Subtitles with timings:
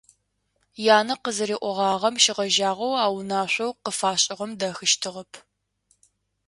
[0.97, 5.31] Янэ къызыриӏогъагъэм щегъэжьагъэу а унашъоу къыфашӏыгъэм дэхыщтыгъэп.